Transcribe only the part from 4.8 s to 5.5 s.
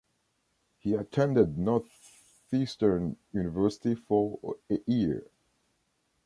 year.